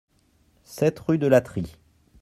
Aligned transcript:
sept 0.63 0.97
rue 0.97 1.19
de 1.19 1.27
L'Atrie 1.27 1.77